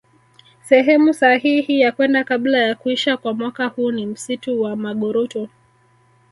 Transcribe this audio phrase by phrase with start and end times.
[0.63, 5.49] Sehemu sahihi ya kwenda kabla ya kuisha kwa mwaka huu ni msitu wa Magoroto